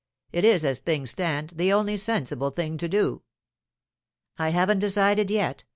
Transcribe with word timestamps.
It 0.31 0.43
is, 0.43 0.65
as 0.65 0.79
things 0.79 1.11
stand, 1.11 1.51
the 1.57 1.71
only 1.71 1.95
sensible 1.95 2.49
thing 2.49 2.75
to 2.79 2.87
do.' 2.89 3.21
'I 4.39 4.49
haven't 4.49 4.79
decided 4.79 5.29
yet. 5.29 5.63